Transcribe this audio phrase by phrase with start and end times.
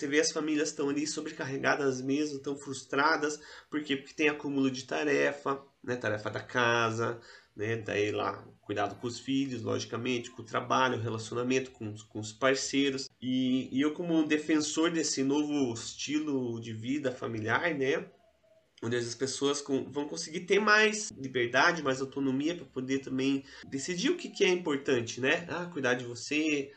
[0.00, 3.98] Você vê as famílias estão ali sobrecarregadas mesmo, estão frustradas, por quê?
[3.98, 5.94] Porque tem acúmulo de tarefa, né?
[5.94, 7.20] Tarefa da casa,
[7.54, 7.76] né?
[7.76, 13.10] Daí lá, cuidado com os filhos, logicamente, com o trabalho, relacionamento com, com os parceiros.
[13.20, 18.06] E, e eu, como defensor desse novo estilo de vida familiar, né?
[18.82, 24.16] onde as pessoas vão conseguir ter mais liberdade, mais autonomia para poder também decidir o
[24.16, 25.46] que, que é importante, né?
[25.50, 26.72] Ah, cuidar de você,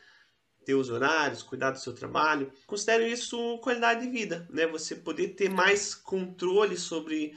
[0.64, 2.50] ter os horários, cuidar do seu trabalho.
[2.66, 4.66] Considero isso qualidade de vida, né?
[4.66, 7.36] Você poder ter mais controle sobre,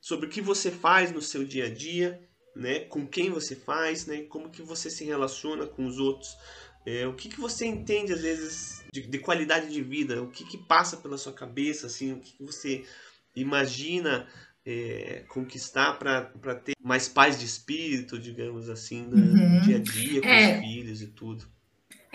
[0.00, 2.20] sobre o que você faz no seu dia a dia,
[2.54, 2.80] né?
[2.80, 4.22] Com quem você faz, né?
[4.22, 6.36] Como que você se relaciona com os outros.
[6.86, 10.22] É, o que, que você entende, às vezes, de, de, qualidade de vida?
[10.22, 12.12] O que, que passa pela sua cabeça, assim?
[12.12, 12.84] O que, que você
[13.34, 14.28] imagina
[14.64, 19.60] é, conquistar para ter mais paz de espírito, digamos assim, no uhum.
[19.62, 20.54] dia a dia com é.
[20.54, 21.55] os filhos e tudo?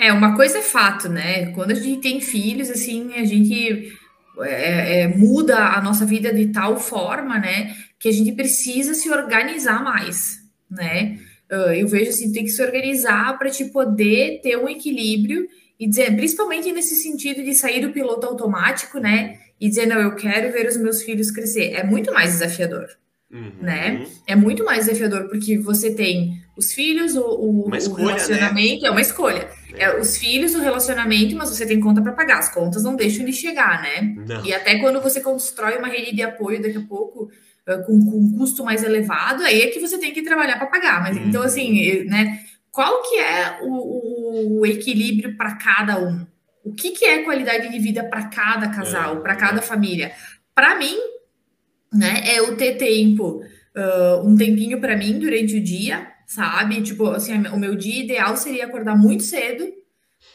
[0.02, 1.52] É, uma coisa é fato, né?
[1.52, 3.94] Quando a gente tem filhos, assim, a gente
[4.40, 7.76] é, é, muda a nossa vida de tal forma, né?
[8.00, 11.20] Que a gente precisa se organizar mais, né?
[11.52, 15.48] Uh, eu vejo assim, tem que se organizar para te poder ter um equilíbrio
[15.80, 19.38] e dizer, principalmente nesse sentido de sair do piloto automático, né?
[19.60, 21.74] E dizer, não, eu quero ver os meus filhos crescer.
[21.76, 22.88] É muito mais desafiador,
[23.32, 23.52] uhum.
[23.62, 24.04] né?
[24.26, 28.14] É muito mais desafiador porque você tem os filhos, o, o, escolha, o né?
[28.14, 28.88] relacionamento, né?
[28.88, 29.61] é uma escolha.
[29.76, 29.84] É.
[29.84, 30.00] é.
[30.00, 32.40] os filhos, o relacionamento, mas você tem conta para pagar.
[32.40, 34.16] As contas não deixam de chegar, né?
[34.28, 34.46] Não.
[34.46, 37.30] E até quando você constrói uma rede de apoio daqui a pouco
[37.86, 41.02] com, com um custo mais elevado, aí é que você tem que trabalhar para pagar.
[41.02, 42.06] Mas então, assim, uhum.
[42.06, 42.40] né?
[42.72, 46.26] Qual que é o, o equilíbrio para cada um?
[46.64, 49.20] O que, que é qualidade de vida para cada casal, é.
[49.20, 50.14] para cada família?
[50.56, 50.96] Para mim,
[51.92, 53.44] né, é o ter tempo,
[53.76, 56.82] uh, um tempinho para mim durante o dia, sabe?
[56.82, 59.68] Tipo, assim, o meu dia ideal seria acordar muito cedo,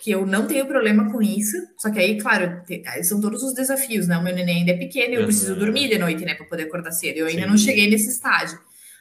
[0.03, 1.56] que eu não tenho problema com isso.
[1.78, 2.62] Só que aí, claro,
[3.03, 4.19] são todos os desafios, né?
[4.19, 6.92] O meu neném ainda é pequeno, eu preciso dormir de noite, né, para poder acordar
[6.92, 7.16] cedo.
[7.16, 7.48] Eu ainda Sim.
[7.48, 8.58] não cheguei nesse estágio.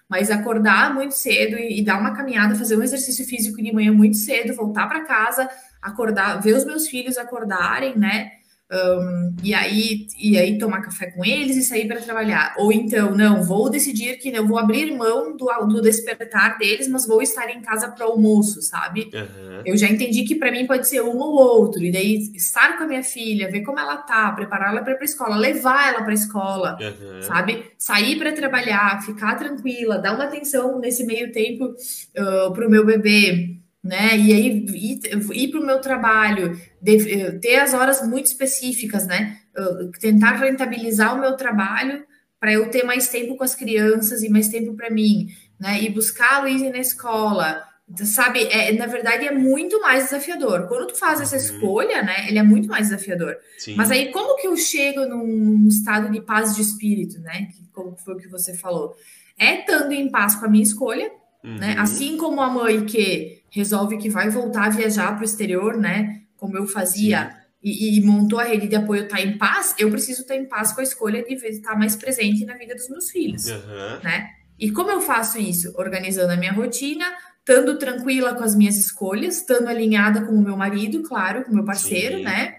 [0.08, 3.92] Mas acordar muito cedo e, e, dar uma caminhada, fazer um exercício físico de manhã
[3.92, 5.50] muito cedo, voltar para casa,
[5.82, 8.32] acordar, ver os meus filhos acordarem, né?
[8.72, 12.56] Um, e aí e aí tomar café com eles e sair para trabalhar.
[12.58, 17.06] Ou então, não, vou decidir que eu vou abrir mão do, do despertar deles, mas
[17.06, 19.12] vou estar em casa para almoço, sabe?
[19.14, 19.62] Uhum.
[19.66, 21.84] Eu já entendi que para mim pode ser um ou outro.
[21.84, 24.98] E daí estar com a minha filha, ver como ela tá, preparar ela para ir
[24.98, 27.22] para escola, levar ela para escola, uhum.
[27.22, 27.66] sabe?
[27.78, 32.84] Sair para trabalhar, ficar tranquila, dar uma atenção nesse meio tempo uh, para o meu
[32.84, 34.18] bebê né?
[34.18, 35.00] E aí ir,
[35.32, 39.38] ir para o meu trabalho, de, ter as horas muito específicas, né?
[40.00, 42.04] tentar rentabilizar o meu trabalho
[42.40, 45.82] para eu ter mais tempo com as crianças e mais tempo para mim, né?
[45.82, 47.64] E buscar a Luísa na escola,
[48.04, 48.44] sabe?
[48.52, 50.68] É, na verdade, é muito mais desafiador.
[50.68, 51.42] Quando tu faz essa uhum.
[51.42, 52.28] escolha, né?
[52.28, 53.38] Ele é muito mais desafiador.
[53.58, 53.76] Sim.
[53.76, 57.48] Mas aí, como que eu chego num estado de paz de espírito, né?
[57.72, 58.96] Como foi o que você falou?
[59.40, 61.52] É estando em paz com a minha escolha, né?
[61.52, 61.58] uhum.
[61.58, 61.76] né?
[61.80, 66.24] Assim como a mãe que resolve que vai voltar a viajar para o exterior, né?
[66.36, 67.34] Como eu fazia,
[67.64, 70.74] e, e, montou a rede de apoio Tá em Paz, eu preciso estar em paz
[70.74, 74.00] com a escolha de estar mais presente na vida dos meus filhos, uhum.
[74.04, 74.30] né?
[74.60, 75.74] E como eu faço isso?
[75.78, 77.06] Organizando a minha rotina,
[77.40, 81.56] estando tranquila com as minhas escolhas, estando alinhada com o meu marido, claro, com o
[81.56, 82.24] meu parceiro, Sim.
[82.24, 82.58] né?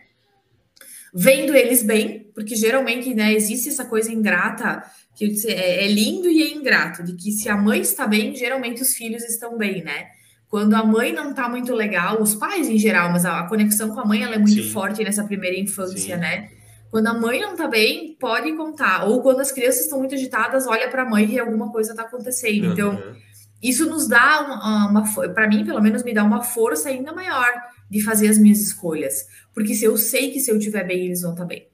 [1.15, 4.83] Vendo eles bem, porque geralmente, né, existe essa coisa ingrata,
[5.15, 8.83] que é, é lindo e é ingrato, de que se a mãe está bem, geralmente
[8.83, 10.09] os filhos estão bem, né?
[10.49, 14.01] Quando a mãe não tá muito legal, os pais em geral, mas a, conexão com
[14.01, 14.71] a mãe é muito Sim.
[14.71, 16.21] forte nessa primeira infância, Sim.
[16.21, 16.51] né?
[16.91, 19.05] Quando a mãe não tá bem, pode contar.
[19.05, 22.03] Ou quando as crianças estão muito agitadas, olha para a mãe e alguma coisa tá
[22.03, 22.67] acontecendo.
[22.67, 22.73] Uhum.
[22.73, 23.17] Então,
[23.62, 27.49] isso nos dá uma, uma para mim, pelo menos, me dá uma força ainda maior
[27.91, 29.27] de fazer as minhas escolhas.
[29.53, 31.69] Porque se eu sei que se eu estiver bem, eles vão estar tá bem,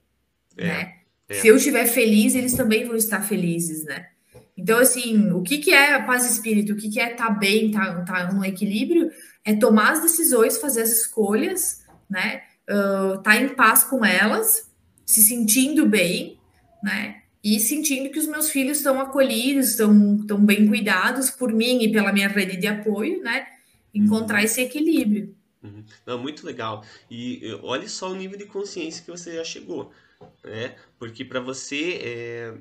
[0.57, 0.67] é.
[0.67, 0.93] né?
[1.29, 1.35] É.
[1.35, 4.07] Se eu estiver feliz, eles também vão estar felizes, né?
[4.57, 6.73] Então, assim, o que, que é a paz de espírito?
[6.73, 9.11] O que, que é estar tá bem, estar tá, tá no equilíbrio?
[9.43, 12.43] É tomar as decisões, fazer as escolhas, né?
[12.69, 14.71] Uh, tá em paz com elas,
[15.05, 16.39] se sentindo bem,
[16.83, 17.23] né?
[17.43, 21.91] E sentindo que os meus filhos estão acolhidos, estão, estão bem cuidados por mim e
[21.91, 23.45] pela minha rede de apoio, né?
[23.93, 24.45] Encontrar uhum.
[24.45, 25.35] esse equilíbrio.
[25.61, 25.83] Uhum.
[26.05, 26.85] Não, muito legal.
[27.09, 29.91] E olhe só o nível de consciência que você já chegou,
[30.43, 30.75] né?
[30.97, 32.53] Porque para você é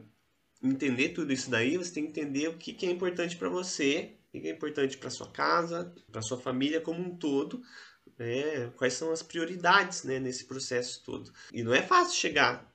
[0.62, 4.12] entender tudo isso daí, você tem que entender o que, que é importante para você,
[4.32, 7.62] o que é importante para sua casa, para sua família como um todo,
[8.18, 8.70] né?
[8.76, 11.32] quais são as prioridades né, nesse processo todo.
[11.52, 12.72] E não é fácil chegar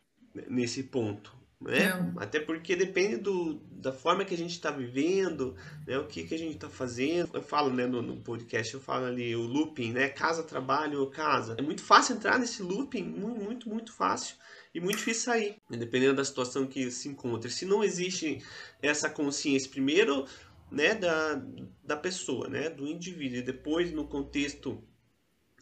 [0.49, 2.13] nesse ponto, né?
[2.17, 5.55] Até porque depende do, da forma que a gente está vivendo,
[5.87, 5.97] né?
[5.97, 7.29] O que, que a gente está fazendo.
[7.33, 10.09] Eu falo, né, no, no, podcast, eu falo ali o looping, né?
[10.09, 11.55] Casa, trabalho, casa.
[11.57, 14.35] É muito fácil entrar nesse looping, muito, muito, muito fácil.
[14.77, 15.75] E muito difícil sair, né?
[15.75, 17.49] dependendo da situação que se encontra.
[17.49, 18.43] Se não existe
[18.79, 20.27] essa consciência, primeiro,
[20.69, 21.43] né, da,
[21.83, 24.87] da pessoa, né, do indivíduo, e depois no contexto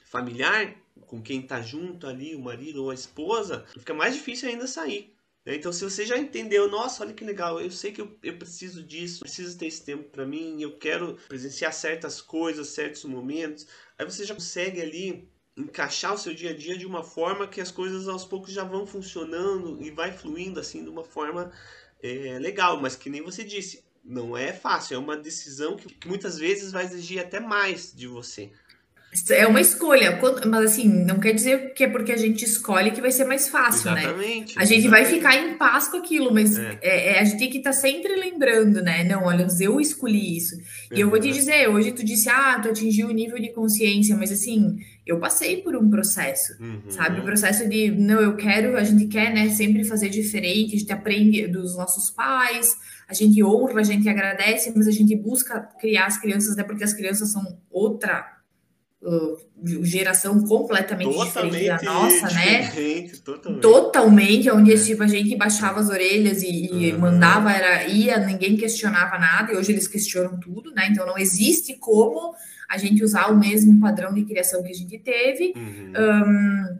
[0.04, 0.76] familiar,
[1.08, 5.16] com quem está junto ali, o marido ou a esposa, fica mais difícil ainda sair.
[5.46, 5.56] Né?
[5.56, 8.84] Então, se você já entendeu, nossa, olha que legal, eu sei que eu, eu preciso
[8.84, 13.66] disso, preciso ter esse tempo para mim, eu quero presenciar certas coisas, certos momentos,
[13.98, 17.62] aí você já consegue ali encaixar o seu dia a dia de uma forma que
[17.62, 21.52] as coisas aos poucos já vão funcionando e vai fluindo assim de uma forma
[22.04, 26.08] é, legal, mas que nem você disse, não é fácil, é uma decisão que, que
[26.08, 28.52] muitas vezes vai exigir até mais de você.
[29.30, 33.00] É uma escolha, mas assim, não quer dizer que é porque a gente escolhe que
[33.00, 34.02] vai ser mais fácil, né?
[34.02, 34.62] exatamente, né?
[34.62, 34.90] A gente exatamente.
[34.90, 36.80] vai ficar em paz com aquilo, mas é.
[36.82, 39.06] É, é, a gente tem que estar tá sempre lembrando, né?
[39.06, 40.58] Não, olha, eu escolhi isso.
[40.92, 44.18] E eu vou te dizer, hoje tu disse, ah, tu atingiu o nível de consciência,
[44.18, 46.82] mas assim, eu passei por um processo, uhum.
[46.90, 47.20] sabe?
[47.20, 50.92] O processo de, não, eu quero, a gente quer, né, sempre fazer diferente, a gente
[50.92, 52.76] aprende dos nossos pais,
[53.08, 56.84] a gente honra, a gente agradece, mas a gente busca criar as crianças, né, porque
[56.84, 58.35] as crianças são outra
[59.84, 62.72] geração completamente totalmente diferente da nossa, né?
[63.24, 63.62] Totalmente.
[63.62, 64.78] totalmente, onde é.
[64.78, 67.00] tipo, a gente baixava as orelhas e, e uhum.
[67.00, 70.88] mandava, era ia, ninguém questionava nada, e hoje eles questionam tudo, né?
[70.90, 72.34] Então não existe como
[72.70, 75.54] a gente usar o mesmo padrão de criação que a gente teve.
[75.56, 75.94] Uhum.
[75.98, 76.78] Um,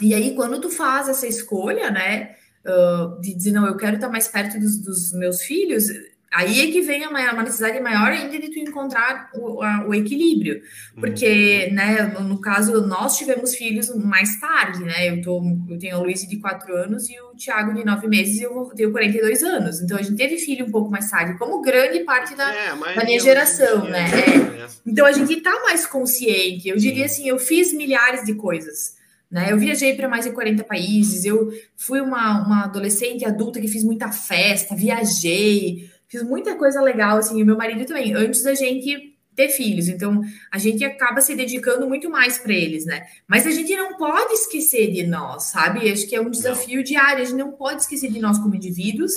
[0.00, 2.34] e aí, quando tu faz essa escolha, né?
[2.66, 5.86] Uh, de dizer, não, eu quero estar mais perto dos, dos meus filhos,
[6.30, 9.86] Aí é que vem a maior, uma necessidade maior ainda de tu encontrar o, a,
[9.88, 10.60] o equilíbrio.
[10.94, 11.74] Porque, uhum.
[11.74, 15.08] né, no, caso, nós tivemos filhos mais tarde, né?
[15.08, 18.40] Eu, tô, eu tenho a Luísa de 4 anos e o Thiago de 9 meses
[18.40, 19.80] e eu tenho 42 anos.
[19.80, 23.04] Então a gente teve filho um pouco mais tarde, como grande parte da, é, da
[23.04, 24.06] minha geração, né?
[24.10, 24.68] É.
[24.86, 26.68] Então a gente tá mais consciente.
[26.68, 28.98] Eu diria assim, eu fiz milhares de coisas.
[29.30, 29.48] Né?
[29.50, 33.84] Eu viajei para mais de 40 países, eu fui uma, uma adolescente adulta que fiz
[33.84, 39.14] muita festa, viajei, Fiz muita coisa legal, assim, e meu marido também, antes da gente
[39.38, 39.86] ter filhos.
[39.86, 40.20] Então,
[40.50, 43.06] a gente acaba se dedicando muito mais para eles, né?
[43.28, 45.88] Mas a gente não pode esquecer de nós, sabe?
[45.88, 46.82] Acho que é um desafio não.
[46.82, 47.22] diário.
[47.22, 49.12] A gente não pode esquecer de nós como indivíduos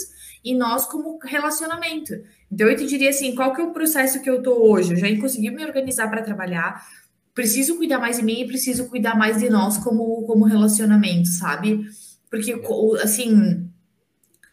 [0.46, 2.14] e nós como relacionamento.
[2.52, 4.94] Então, eu te diria assim: qual que é o processo que eu tô hoje?
[4.94, 6.86] Eu já consegui me organizar para trabalhar.
[7.34, 11.84] Preciso cuidar mais de mim e preciso cuidar mais de nós como, como relacionamento, sabe?
[12.30, 12.62] Porque,
[13.02, 13.68] assim,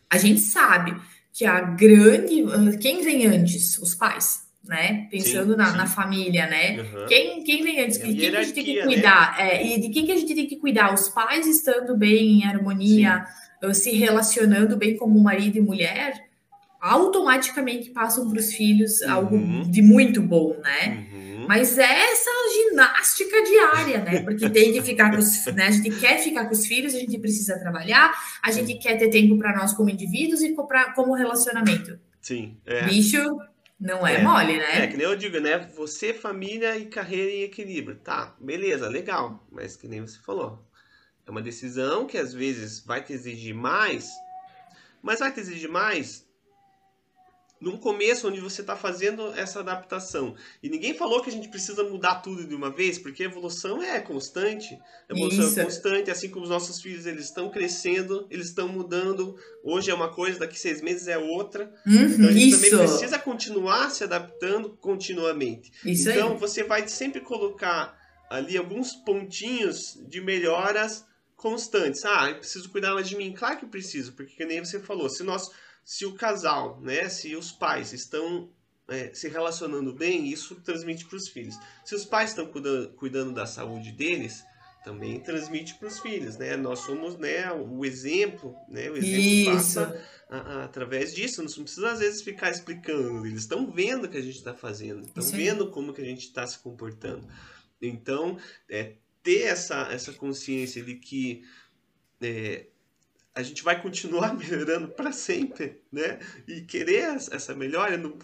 [0.08, 0.96] a gente sabe
[1.38, 2.44] que a grande.
[2.79, 3.79] Quem vem antes?
[3.79, 5.06] Os pais, né?
[5.08, 5.76] Pensando sim, na, sim.
[5.76, 6.81] na, família, né?
[6.81, 7.06] Uhum.
[7.06, 7.99] Quem, quem vem antes?
[7.99, 8.82] De quem que a gente tem que né?
[8.82, 9.37] cuidar?
[9.38, 9.50] Né?
[9.50, 10.93] É, e de quem que a gente tem que cuidar?
[10.93, 13.25] Os pais estando bem, em harmonia,
[13.62, 13.75] sim.
[13.75, 16.27] se relacionando bem como marido e mulher,
[16.80, 19.10] automaticamente passam para os filhos uhum.
[19.10, 21.08] algo de muito bom, né?
[21.12, 21.46] Uhum.
[21.48, 24.20] Mas é essa ginástica diária, né?
[24.22, 25.66] Porque tem que ficar com os, né?
[25.66, 29.08] A gente quer ficar com os filhos, a gente precisa trabalhar, a gente quer ter
[29.08, 31.98] tempo para nós como indivíduos e pra, como relacionamento.
[32.20, 32.56] Sim.
[32.66, 32.84] É.
[32.84, 33.19] Bicho
[33.80, 34.84] não é, é, mole, né?
[34.84, 35.58] É, que nem eu digo, né?
[35.76, 37.96] Você, família e carreira em equilíbrio.
[37.96, 39.46] Tá, beleza, legal.
[39.50, 40.64] Mas que nem você falou.
[41.26, 44.10] É uma decisão que às vezes vai te exigir mais,
[45.02, 46.27] mas vai te exigir mais
[47.60, 50.37] num começo onde você está fazendo essa adaptação.
[50.62, 53.82] E ninguém falou que a gente precisa mudar tudo de uma vez, porque a evolução
[53.82, 54.78] é constante.
[55.08, 55.60] A evolução é Isso.
[55.60, 59.37] é constante, assim como os nossos filhos eles estão crescendo, eles estão mudando.
[59.64, 61.73] Hoje é uma coisa, daqui seis meses é outra.
[61.87, 62.71] Uhum, então a gente isso.
[62.71, 65.73] também precisa continuar se adaptando continuamente.
[65.85, 66.38] Isso então aí.
[66.38, 67.99] você vai sempre colocar
[68.30, 71.04] ali alguns pontinhos de melhoras
[71.35, 72.04] constantes.
[72.04, 73.33] Ah, eu preciso cuidar mais de mim.
[73.33, 75.50] Claro que preciso, porque nem você falou, se nós
[75.88, 78.52] se o casal, né, se os pais estão
[78.87, 81.59] é, se relacionando bem, isso transmite para os filhos.
[81.83, 84.45] Se os pais estão cuidando, cuidando da saúde deles,
[84.85, 86.59] também transmite para os filhos, né?
[86.59, 88.90] Nós somos, né, o exemplo, né?
[88.90, 89.50] O exemplo isso.
[89.50, 91.42] passa a, a, através disso.
[91.42, 93.26] Não precisa às vezes ficar explicando.
[93.26, 96.26] Eles estão vendo o que a gente está fazendo, estão vendo como que a gente
[96.26, 97.26] está se comportando.
[97.80, 101.45] Então, é, ter essa essa consciência de que
[102.21, 102.66] é,
[103.38, 106.18] a gente vai continuar melhorando para sempre, né?
[106.47, 108.18] E querer essa melhora não,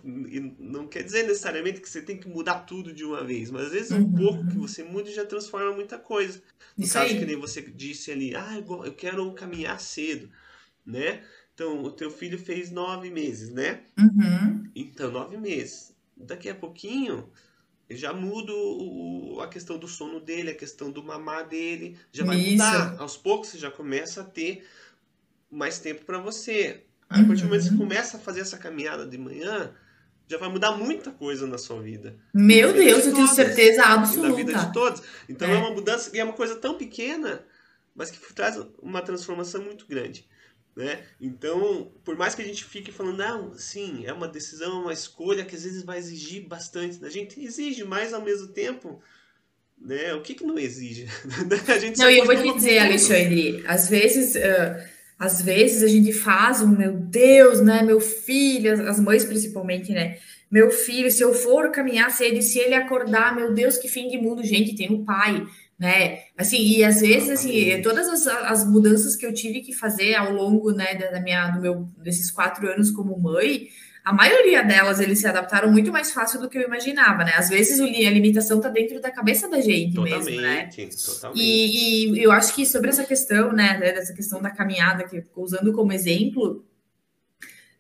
[0.59, 3.73] não quer dizer necessariamente que você tem que mudar tudo de uma vez, mas às
[3.73, 4.13] vezes um uhum.
[4.13, 6.43] pouco que você mude já transforma muita coisa.
[6.77, 7.19] No Isso caso aí.
[7.21, 10.29] que nem você disse ali, ah, eu quero caminhar cedo,
[10.85, 11.23] né?
[11.55, 13.83] Então, o teu filho fez nove meses, né?
[13.97, 14.69] Uhum.
[14.75, 15.95] Então, nove meses.
[16.17, 17.31] Daqui a pouquinho,
[17.89, 22.25] eu já mudo o, a questão do sono dele, a questão do mamar dele, já
[22.25, 22.51] vai Isso.
[22.51, 22.97] mudar.
[22.99, 24.67] Aos poucos você já começa a ter
[25.55, 26.83] mais tempo para você.
[27.09, 29.73] A partir do momento que você começa a fazer essa caminhada de manhã,
[30.27, 32.17] já vai mudar muita coisa na sua vida.
[32.33, 34.29] Meu Deus, de eu tenho certeza absoluta.
[34.29, 35.03] Na vida de todos.
[35.29, 35.55] Então é.
[35.55, 37.45] é uma mudança, e é uma coisa tão pequena,
[37.95, 40.27] mas que traz uma transformação muito grande.
[40.75, 41.05] Né?
[41.21, 45.45] Então, por mais que a gente fique falando, não, sim, é uma decisão, uma escolha
[45.45, 49.01] que às vezes vai exigir bastante da gente, exige, mas ao mesmo tempo,
[49.79, 50.15] né?
[50.15, 51.07] O que, que não exige?
[51.69, 56.13] a gente não, eu vou te dizer, Alexandre, às vezes, uh, às vezes a gente
[56.13, 57.83] faz um, meu Deus, né?
[57.83, 60.19] Meu filho, as, as mães principalmente, né?
[60.51, 64.19] Meu filho, se eu for caminhar cedo, se ele acordar, meu Deus, que fim de
[64.19, 65.45] mundo, gente, tem um pai
[65.79, 66.23] né?
[66.39, 70.33] Assim, e às vezes, assim, todas as, as mudanças que eu tive que fazer ao
[70.33, 73.69] longo, né, da minha, do meu, desses quatro anos como mãe,
[74.05, 77.33] a maioria delas eles se adaptaram muito mais fácil do que eu imaginava, né?
[77.37, 80.69] Às vezes a limitação tá dentro da cabeça da gente totalmente, mesmo, né?
[81.07, 81.43] Totalmente.
[81.43, 85.73] E, e eu acho que sobre essa questão, né, dessa questão da caminhada, que usando
[85.73, 86.63] como exemplo,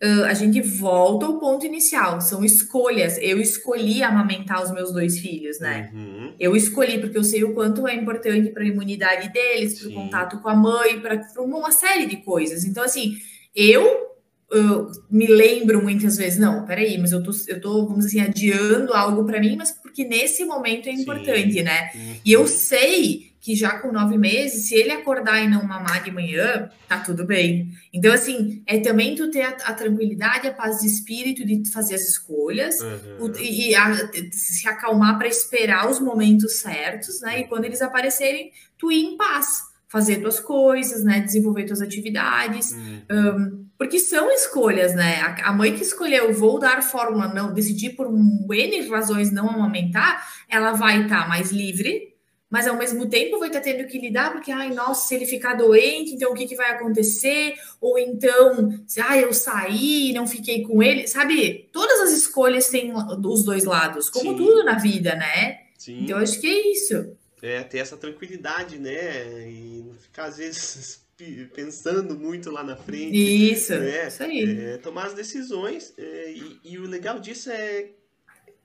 [0.03, 3.19] uh, a gente volta ao ponto inicial, são escolhas.
[3.21, 5.91] Eu escolhi amamentar os meus dois filhos, né?
[5.93, 6.33] Uhum.
[6.41, 9.93] Eu escolhi porque eu sei o quanto é importante para a imunidade deles, para o
[9.93, 12.65] contato com a mãe, para uma série de coisas.
[12.65, 13.19] Então, assim,
[13.55, 14.14] eu
[14.51, 18.31] eu me lembro muitas vezes, não, peraí, mas eu tô, eu tô, vamos dizer assim,
[18.31, 21.63] adiando algo para mim, mas porque nesse momento é importante, Sim.
[21.63, 21.91] né?
[21.95, 22.17] Uhum.
[22.25, 26.11] E eu sei que já com nove meses, se ele acordar e não mamar de
[26.11, 27.69] manhã, tá tudo bem.
[27.93, 31.95] Então, assim, é também tu ter a, a tranquilidade, a paz de espírito de fazer
[31.97, 33.27] as escolhas uhum.
[33.27, 33.95] o, e a,
[34.33, 37.41] se acalmar para esperar os momentos certos, né?
[37.41, 41.21] E quando eles aparecerem, tu ir em paz, fazer tuas coisas, né?
[41.21, 43.03] Desenvolver tuas atividades, uhum.
[43.11, 45.21] um, porque são escolhas, né?
[45.43, 50.73] A, mãe que escolheu vou dar fórmula, não decidir por N razões não amamentar, ela
[50.73, 52.15] vai estar tá mais livre
[52.55, 55.55] mas ao mesmo tempo vai estar tendo que lidar, porque, ai, nossa, se ele ficar
[55.55, 57.55] doente, então o que, que vai acontecer?
[57.81, 61.69] Ou então, se ah, eu saí não fiquei com ele, sabe?
[61.73, 64.37] Todas as escolhas têm os dois lados, como Sim.
[64.37, 65.63] tudo na vida, né?
[65.77, 66.05] Sim.
[66.05, 67.17] Então, acho que é isso.
[67.43, 69.51] É, ter essa tranquilidade, né?
[69.51, 71.04] E não ficar, às vezes,
[71.55, 73.17] pensando muito lá na frente.
[73.17, 74.09] Isso, né?
[74.09, 74.61] isso aí.
[74.61, 75.95] É, tomar as decisões.
[75.97, 77.91] É, e, e o legal disso é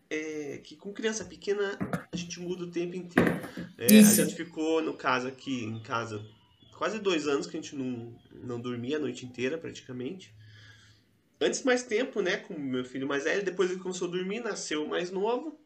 [0.09, 1.77] é, que com criança pequena
[2.11, 3.29] a gente muda o tempo inteiro.
[3.77, 6.25] É, a gente ficou, no caso aqui, em casa,
[6.77, 10.33] quase dois anos que a gente não, não dormia a noite inteira, praticamente.
[11.39, 14.87] Antes mais tempo, né, com meu filho mais velho, depois ele começou a dormir, nasceu
[14.87, 15.58] mais novo.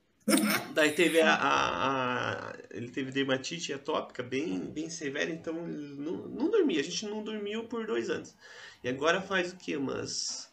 [0.74, 6.50] Daí teve a, a, a, ele teve dermatite atópica bem, bem severa, então não, não
[6.50, 6.80] dormia.
[6.80, 8.36] A gente não dormiu por dois anos.
[8.84, 9.76] E agora faz o que?
[9.76, 10.52] Umas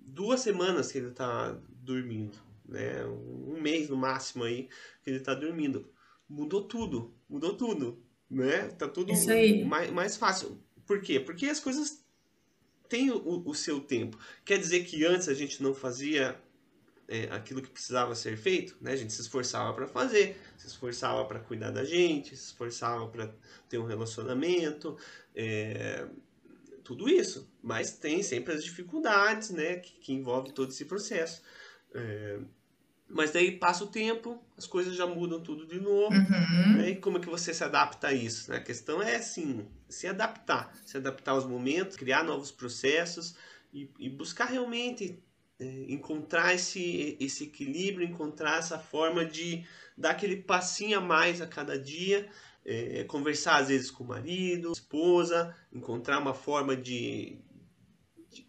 [0.00, 2.38] duas semanas que ele tá dormindo
[2.68, 3.04] né?
[3.06, 4.68] Um mês no máximo aí
[5.02, 5.88] que ele está dormindo.
[6.28, 8.68] Mudou tudo, mudou tudo, né?
[8.68, 9.12] Tá tudo
[9.66, 10.58] mais, mais fácil.
[10.86, 11.20] Por quê?
[11.20, 12.04] Porque as coisas
[12.88, 14.18] têm o, o seu tempo.
[14.44, 16.40] Quer dizer que antes a gente não fazia
[17.08, 18.92] é, aquilo que precisava ser feito, né?
[18.92, 23.32] A gente se esforçava para fazer, se esforçava para cuidar da gente, se esforçava para
[23.68, 24.96] ter um relacionamento,
[25.34, 26.06] é,
[26.82, 27.50] tudo isso.
[27.62, 29.76] Mas tem sempre as dificuldades, né?
[29.76, 31.42] Que, que envolve todo esse processo.
[31.94, 32.38] É,
[33.08, 36.14] mas daí passa o tempo, as coisas já mudam tudo de novo.
[36.14, 36.76] Uhum.
[36.78, 36.90] Né?
[36.90, 38.50] E como é que você se adapta a isso?
[38.50, 38.56] Né?
[38.56, 43.36] A questão é assim, se adaptar, se adaptar aos momentos, criar novos processos
[43.72, 45.22] e, e buscar realmente
[45.60, 49.64] encontrar esse, esse equilíbrio, encontrar essa forma de
[49.96, 52.28] dar aquele passinho a mais a cada dia,
[52.64, 57.38] é, conversar às vezes com o marido, esposa, encontrar uma forma de,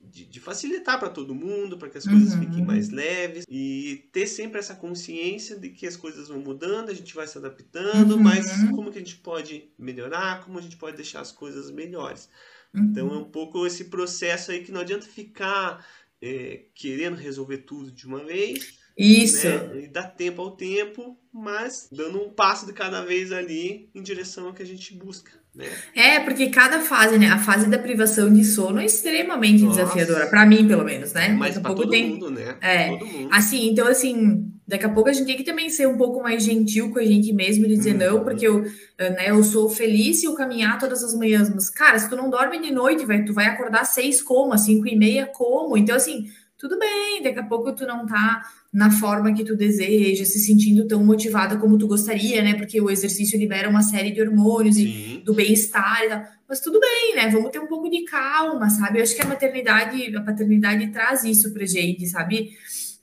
[0.04, 2.40] de, de facilitar para todo mundo, para que as coisas uhum.
[2.40, 6.94] fiquem mais leves e ter sempre essa consciência de que as coisas vão mudando, a
[6.94, 8.24] gente vai se adaptando, uhum.
[8.24, 12.30] mas como que a gente pode melhorar, como a gente pode deixar as coisas melhores.
[12.78, 15.86] Então é um pouco esse processo aí que não adianta ficar
[16.26, 18.84] é, querendo resolver tudo de uma vez.
[18.98, 19.48] Isso.
[19.48, 19.84] Né?
[19.84, 24.48] E dá tempo ao tempo, mas dando um passo de cada vez ali em direção
[24.48, 25.32] ao que a gente busca.
[25.54, 25.68] Né?
[25.94, 27.28] É, porque cada fase, né?
[27.30, 29.82] A fase da privação de sono é extremamente Nossa.
[29.82, 31.30] desafiadora, para mim, pelo menos, né?
[31.30, 32.10] Mas para todo tem...
[32.10, 32.58] mundo, né?
[32.62, 32.90] É.
[32.90, 33.30] Mundo.
[33.32, 36.44] Assim, então, assim, daqui a pouco a gente tem que também ser um pouco mais
[36.44, 37.98] gentil com a gente mesmo e dizer uhum.
[37.98, 38.62] não, porque eu,
[39.00, 41.54] né, eu sou feliz se eu caminhar todas as manhãs.
[41.54, 44.88] Mas, cara, se tu não dorme de noite, vai, tu vai acordar seis como, cinco
[44.88, 45.78] e meia como.
[45.78, 48.44] Então, assim, tudo bem, daqui a pouco tu não tá
[48.74, 52.56] na forma que tu deseja, se sentindo tão motivada como tu gostaria, né?
[52.56, 56.24] Porque o exercício libera uma série de hormônios e do bem-estar e tal.
[56.48, 57.30] Mas tudo bem, né?
[57.30, 59.00] Vamos ter um pouco de calma, sabe?
[59.00, 62.52] Eu acho que a maternidade, a paternidade traz isso pra gente, sabe?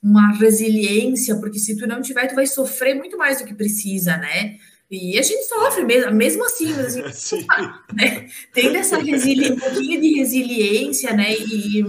[0.03, 4.17] Uma resiliência, porque se tu não tiver, tu vai sofrer muito mais do que precisa,
[4.17, 4.57] né?
[4.91, 7.47] E a gente sofre mesmo, mesmo assim, mas assim,
[7.95, 8.27] né?
[8.53, 11.33] tem dessa resiliência, um pouquinho de resiliência, né?
[11.33, 11.83] E,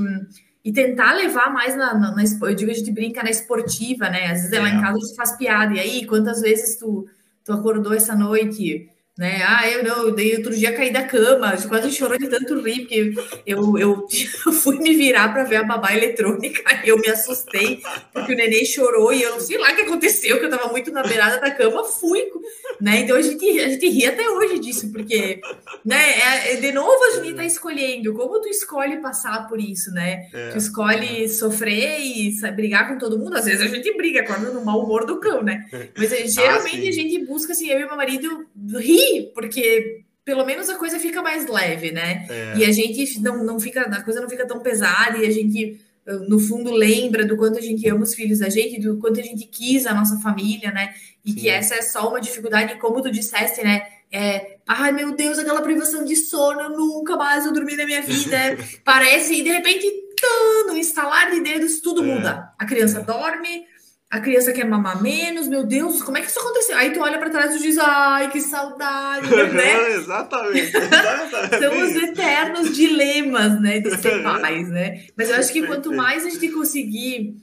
[0.65, 4.31] e tentar levar mais na, na, na, eu digo, a gente brinca na esportiva, né?
[4.31, 4.61] Às vezes é.
[4.61, 5.75] lá em casa a gente faz piada.
[5.75, 7.07] E aí, quantas vezes tu,
[7.45, 9.43] tu acordou essa noite né?
[9.47, 13.15] Ah, eu não, daí outro dia caí da cama, quase chorou de tanto rir, porque
[13.47, 14.07] eu, eu,
[14.47, 17.81] eu fui me virar para ver a babá eletrônica e eu me assustei,
[18.13, 20.71] porque o neném chorou e eu não sei lá o que aconteceu, que eu estava
[20.71, 22.25] muito na beirada da cama, fui,
[22.81, 23.01] né?
[23.01, 25.41] Então a gente, a gente ri até hoje disso, porque,
[25.85, 25.97] né?
[25.97, 30.29] É, é de novo a gente está escolhendo como tu escolhe passar por isso, né?
[30.35, 30.49] É.
[30.51, 34.51] Tu escolhe sofrer e sabe, brigar com todo mundo, às vezes a gente briga, acorda
[34.51, 35.67] no mau humor do cão, né?
[35.97, 38.45] Mas é, geralmente ah, a gente busca, assim, eu e meu marido
[38.77, 39.04] rir
[39.35, 42.27] porque pelo menos a coisa fica mais leve, né?
[42.29, 42.55] É.
[42.57, 45.79] E a gente não, não fica, a coisa não fica tão pesada e a gente,
[46.29, 49.23] no fundo, lembra do quanto a gente ama os filhos da gente, do quanto a
[49.23, 50.95] gente quis a nossa família, né?
[51.25, 51.37] E Sim.
[51.37, 53.87] que essa é só uma dificuldade, como tu disseste, né?
[54.11, 58.01] É, ai meu Deus, aquela privação de sono, eu nunca mais vou dormir na minha
[58.01, 58.57] vida.
[58.85, 59.87] Parece, e de repente,
[60.67, 62.07] no instalar de dedos, tudo é.
[62.07, 62.53] muda.
[62.59, 63.03] A criança é.
[63.03, 63.67] dorme,
[64.15, 66.77] a criança quer mamar menos, meu Deus, como é que isso aconteceu?
[66.77, 69.91] Aí tu olha para trás e diz, ai, que saudade, né?
[69.91, 71.59] exatamente, exatamente.
[71.59, 75.07] São os eternos dilemas, né, de ser pais, né?
[75.17, 77.35] Mas eu acho que quanto mais a gente conseguir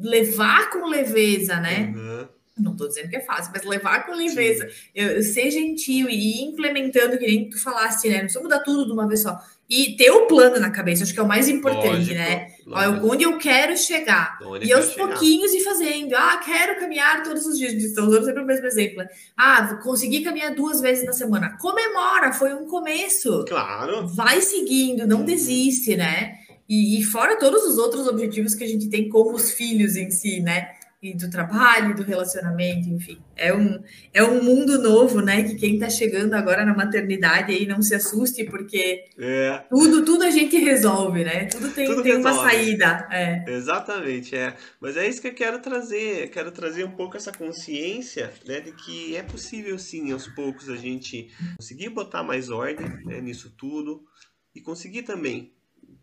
[0.00, 1.94] levar com leveza, né?
[1.96, 2.28] Uhum.
[2.58, 6.44] Não estou dizendo que é fácil, mas levar com leveza, eu, ser gentil e ir
[6.48, 8.14] implementando, que nem tu falaste, né?
[8.16, 11.14] Não precisa mudar tudo de uma vez só e ter o plano na cabeça, acho
[11.14, 12.48] que é o mais importante, lógico, né?
[12.66, 13.10] Lógico.
[13.10, 14.38] Onde eu quero chegar.
[14.42, 15.62] Onde e aos pouquinhos chegar.
[15.62, 16.14] ir fazendo.
[16.14, 17.72] Ah, quero caminhar todos os dias.
[17.72, 18.98] Estão usando sempre o mesmo exemplo.
[18.98, 19.08] Né?
[19.36, 21.56] Ah, consegui caminhar duas vezes na semana.
[21.58, 23.44] Comemora, foi um começo.
[23.48, 24.06] Claro.
[24.06, 25.24] Vai seguindo, não uhum.
[25.24, 26.34] desiste, né?
[26.68, 30.10] E, e fora todos os outros objetivos que a gente tem como os filhos em
[30.10, 30.72] si, né?
[31.04, 33.18] E do trabalho, do relacionamento, enfim.
[33.36, 33.82] É um,
[34.12, 35.42] é um mundo novo, né?
[35.42, 39.64] Que quem está chegando agora na maternidade aí não se assuste, porque é.
[39.68, 41.46] tudo, tudo a gente resolve, né?
[41.46, 43.06] Tudo tem, tudo tem uma saída.
[43.10, 43.44] É.
[43.48, 44.54] Exatamente, é.
[44.80, 46.24] Mas é isso que eu quero trazer.
[46.24, 50.68] Eu quero trazer um pouco essa consciência né, de que é possível sim, aos poucos,
[50.70, 54.02] a gente conseguir botar mais ordem né, nisso tudo
[54.54, 55.52] e conseguir também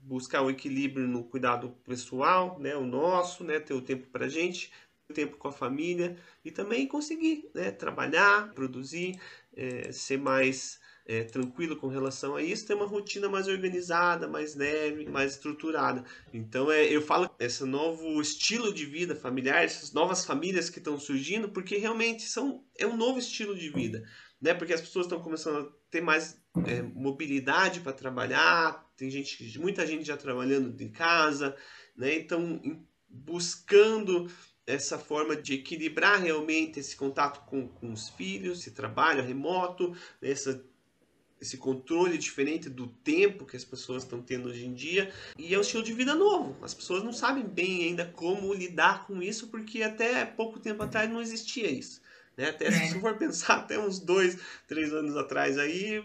[0.02, 4.72] buscar o equilíbrio no cuidado pessoal, né, o nosso, né, ter o tempo para gente,
[5.12, 9.20] tempo com a família e também conseguir né, trabalhar, produzir,
[9.56, 14.56] é, ser mais é, tranquilo com relação a isso, ter uma rotina mais organizada, mais
[14.56, 16.04] leve, mais estruturada.
[16.34, 21.00] Então é, eu falo esse novo estilo de vida familiar, essas novas famílias que estão
[21.00, 24.08] surgindo, porque realmente são é um novo estilo de vida,
[24.42, 24.54] né?
[24.54, 29.86] Porque as pessoas estão começando a ter mais é, mobilidade para trabalhar, tem gente, muita
[29.86, 31.56] gente já trabalhando de casa,
[31.96, 32.16] né?
[32.16, 32.62] Então
[33.10, 34.32] buscando
[34.66, 40.64] essa forma de equilibrar realmente esse contato com, com os filhos, esse trabalho remoto, essa,
[41.42, 45.12] esse controle diferente do tempo que as pessoas estão tendo hoje em dia.
[45.38, 46.56] E é um estilo de vida novo.
[46.62, 51.10] As pessoas não sabem bem ainda como lidar com isso, porque até pouco tempo atrás
[51.10, 52.02] não existia isso.
[52.38, 52.50] Né?
[52.50, 52.88] Até é.
[52.88, 56.04] se for pensar, até uns dois, três anos atrás aí,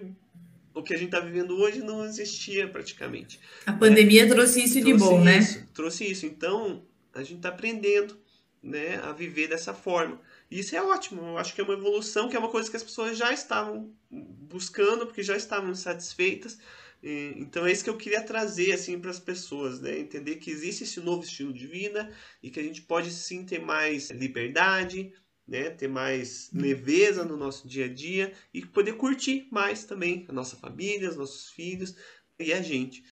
[0.75, 3.39] o que a gente está vivendo hoje não existia praticamente.
[3.67, 4.35] A pandemia né?
[4.35, 5.39] trouxe isso trouxe de bom, né?
[5.39, 5.67] isso, né?
[5.75, 6.27] Trouxe isso.
[6.27, 6.83] Então,
[7.15, 8.19] a gente está aprendendo
[8.67, 10.21] né, a viver dessa forma.
[10.51, 12.83] Isso é ótimo, eu acho que é uma evolução, que é uma coisa que as
[12.83, 16.59] pessoas já estavam buscando, porque já estavam insatisfeitas.
[17.03, 19.99] Então é isso que eu queria trazer assim para as pessoas, né?
[19.99, 23.61] Entender que existe esse novo estilo de vida e que a gente pode sim ter
[23.61, 25.13] mais liberdade,
[25.47, 25.71] né?
[25.71, 30.57] Ter mais leveza no nosso dia a dia e poder curtir mais também a nossa
[30.57, 31.95] família, os nossos filhos
[32.41, 33.05] e a gente.